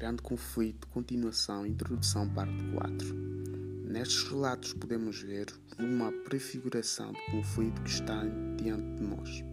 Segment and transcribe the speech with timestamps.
[0.00, 3.14] Grande Conflito, continuação, introdução, parte 4.
[3.84, 5.46] Nestes relatos podemos ver
[5.78, 8.22] uma prefiguração do conflito que está
[8.56, 9.44] diante de nós.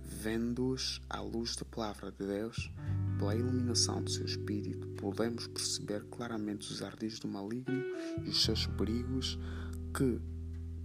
[0.00, 2.70] Vendo-os à luz da palavra de Deus,
[3.18, 7.82] pela iluminação do seu espírito, podemos perceber claramente os ardis do maligno
[8.24, 9.36] e os seus perigos
[9.92, 10.20] que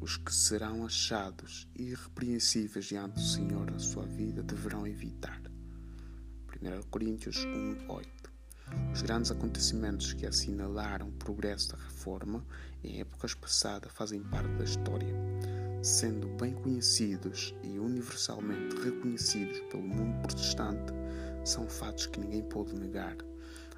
[0.02, 5.40] os que serão achados irrepreensíveis diante do Senhor na sua vida deverão evitar.
[6.60, 8.29] 1 Coríntios 1, 8
[8.94, 12.46] Os grandes acontecimentos que assinalaram o progresso da reforma
[12.84, 15.14] em épocas passadas fazem parte da história,
[15.82, 20.94] sendo bem conhecidos e universalmente reconhecidos pelo mundo protestante,
[21.46, 23.16] são fatos que ninguém pode negar.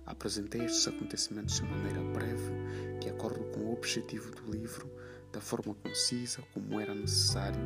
[0.05, 4.89] Apresentei estes acontecimentos de maneira breve, de acordo com o objetivo do livro,
[5.31, 7.62] da forma concisa como era necessário,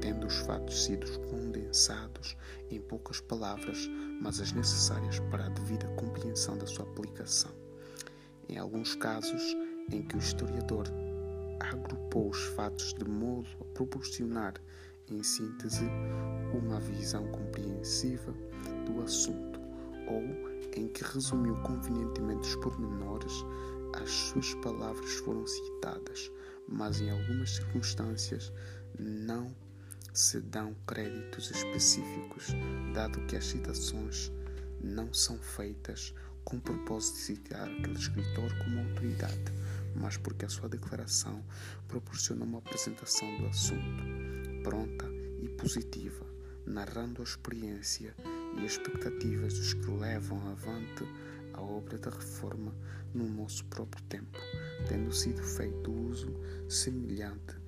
[0.00, 2.36] tendo os fatos sido condensados
[2.70, 3.88] em poucas palavras,
[4.20, 7.52] mas as necessárias para a devida compreensão da sua aplicação.
[8.48, 9.42] Em alguns casos
[9.90, 10.86] em que o historiador
[11.60, 14.54] agrupou os fatos de modo a proporcionar,
[15.08, 15.84] em síntese,
[16.54, 18.32] uma visão compreensiva
[18.86, 19.60] do assunto,
[20.06, 20.22] ou
[20.76, 23.44] em que resumiu convenientemente os pormenores,
[24.00, 26.30] as suas palavras foram citadas,
[26.68, 28.52] mas em algumas circunstâncias
[28.98, 29.54] não
[30.12, 32.48] se dão créditos específicos,
[32.94, 34.32] dado que as citações
[34.82, 39.52] não são feitas com o propósito de citar aquele escritor como autoridade,
[39.94, 41.44] mas porque a sua declaração
[41.86, 44.04] proporciona uma apresentação do assunto
[44.62, 45.06] pronta
[45.42, 46.26] e positiva,
[46.66, 48.14] narrando a experiência
[48.58, 51.04] e expectativas dos que levam avante
[51.54, 52.74] a obra da reforma
[53.14, 54.38] no nosso próprio tempo,
[54.88, 56.34] tendo sido feito uso
[56.68, 57.59] semelhante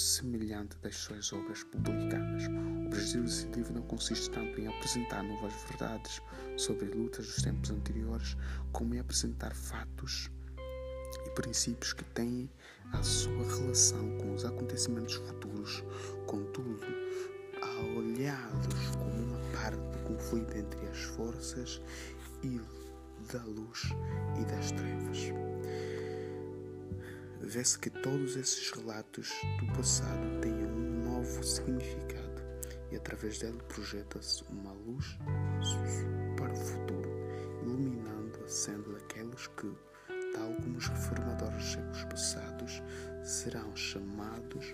[0.00, 2.44] semelhante das suas obras publicadas.
[2.46, 6.20] O desse livro não consiste tanto em apresentar novas verdades
[6.56, 8.36] sobre lutas dos tempos anteriores,
[8.72, 10.30] como em apresentar fatos
[11.26, 12.50] e princípios que têm
[12.92, 15.84] a sua relação com os acontecimentos futuros,
[16.26, 16.86] contudo,
[17.96, 21.80] olhados como uma parte do conflito entre as forças
[22.42, 22.60] e
[23.32, 23.90] da luz
[24.40, 25.18] e das trevas.
[27.52, 29.28] Vê-se que todos esses relatos
[29.58, 32.40] do passado têm um novo significado
[32.92, 35.18] e através dele projeta-se uma luz
[36.36, 37.10] para o futuro,
[37.60, 39.68] iluminando a senda daqueles que,
[40.32, 42.82] tal como os reformadores séculos passados,
[43.24, 44.72] serão chamados,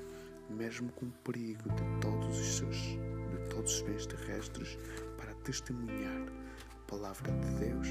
[0.50, 4.78] mesmo com perigo de todos os seus, de todos os bens terrestres,
[5.16, 6.28] para testemunhar
[6.72, 7.88] a palavra de Deus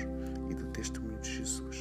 [0.47, 1.75] e do testemunho de Jesus.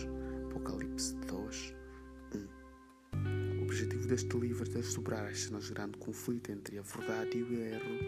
[4.14, 7.98] Deste livro é desdobrar as cenas de grande conflito entre a verdade e o erro,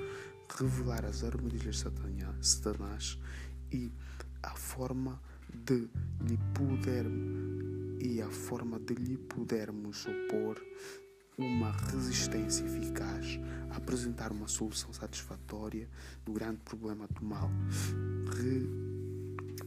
[0.57, 3.19] revelar as armadilhas de Satanás
[3.73, 3.91] e
[4.41, 5.21] a forma
[5.53, 5.89] de
[6.21, 7.07] lhe poder
[8.01, 10.65] e a forma de lhe podermos opor
[11.37, 13.41] uma resistência eficaz,
[13.71, 15.89] apresentar uma solução satisfatória
[16.25, 17.51] do grande problema do mal,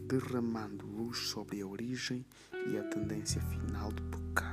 [0.07, 2.25] derramando luz sobre a origem
[2.71, 4.48] e a tendência final do pecado,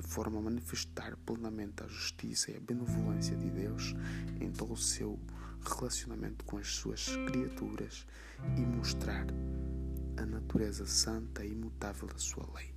[0.00, 3.94] de forma a manifestar plenamente a justiça e a benevolência de Deus
[4.40, 5.18] em todo o seu
[5.64, 8.06] relacionamento com as suas criaturas
[8.56, 9.26] e mostrar
[10.16, 12.74] a natureza santa e imutável da sua lei,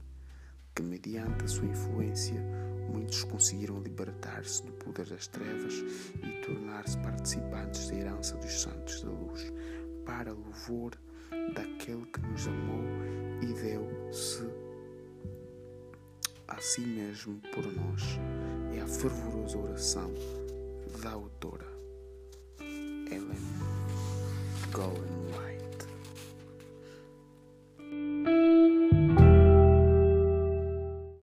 [0.75, 2.41] que mediante a sua influência
[2.91, 5.73] muitos conseguiram libertar-se do poder das trevas
[6.21, 9.51] e tornar-se participantes da herança dos santos da luz,
[10.05, 10.91] para louvor
[11.53, 12.83] daquele que nos amou
[13.41, 14.62] e deu-se
[16.47, 18.19] a si mesmo por nós.
[18.75, 20.11] É a fervorosa oração
[21.01, 21.67] da autora
[22.59, 23.37] Ellen
[24.71, 25.22] Goldwyn